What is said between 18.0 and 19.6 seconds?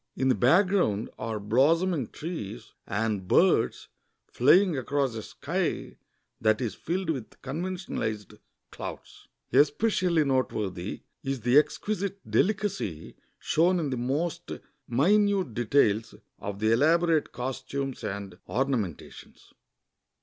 and ornamentations.